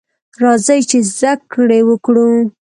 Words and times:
راځئ! 0.41 0.79
چې 0.89 0.97
زده 1.15 1.33
کړې 1.51 1.79
وکړو. 1.89 2.29